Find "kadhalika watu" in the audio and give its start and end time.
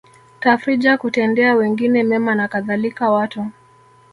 2.47-3.47